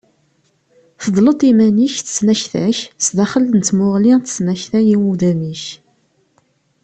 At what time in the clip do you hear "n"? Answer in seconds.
3.57-3.61, 4.81-4.85